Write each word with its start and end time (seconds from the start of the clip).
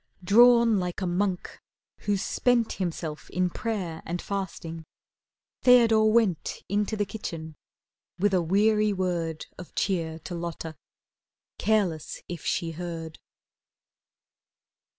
Drawn 0.23 0.79
like 0.79 0.99
a 1.01 1.05
monk 1.05 1.61
who's 1.99 2.23
spent 2.23 2.71
Himself 2.73 3.29
in 3.29 3.51
prayer 3.51 4.01
and 4.03 4.19
fasting, 4.19 4.83
Theodore 5.61 6.11
went 6.11 6.63
Into 6.67 6.97
the 6.97 7.05
kitchen, 7.05 7.55
with 8.17 8.33
a 8.33 8.41
weary 8.41 8.93
word 8.93 9.45
Of 9.59 9.75
cheer 9.75 10.17
to 10.17 10.33
Lotta, 10.33 10.75
careless 11.59 12.19
if 12.27 12.43
she 12.43 12.71
heard. 12.71 13.19